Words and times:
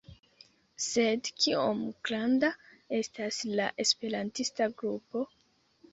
Sed 0.85 1.29
kiom 1.43 1.83
granda 2.09 2.51
estas 3.01 3.41
la 3.61 3.71
esperantista 3.85 4.73
grupo? 4.83 5.27